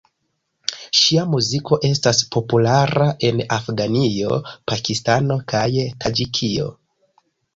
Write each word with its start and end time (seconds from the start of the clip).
Ŝia 0.99 1.25
muziko 1.33 1.77
estas 1.89 2.21
populara 2.35 3.09
en 3.29 3.43
Afganio, 3.59 4.39
Pakistano 4.71 5.39
kaj 5.53 5.65
Taĝikio. 6.05 6.67